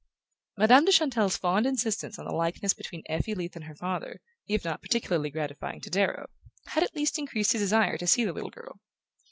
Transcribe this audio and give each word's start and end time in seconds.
Madame 0.57 0.83
de 0.83 0.91
Chantelle's 0.91 1.37
fond 1.37 1.67
insistence 1.67 2.17
on 2.17 2.25
the 2.25 2.31
likeness 2.31 2.73
between 2.73 3.03
Effie 3.05 3.35
Leath 3.35 3.55
and 3.55 3.65
her 3.65 3.75
father, 3.75 4.19
if 4.47 4.65
not 4.65 4.81
particularly 4.81 5.29
gratifying 5.29 5.79
to 5.79 5.91
Darrow, 5.91 6.25
had 6.69 6.81
at 6.81 6.95
least 6.95 7.19
increased 7.19 7.51
his 7.51 7.61
desire 7.61 7.99
to 7.99 8.07
see 8.07 8.25
the 8.25 8.33
little 8.33 8.49
girl. 8.49 8.79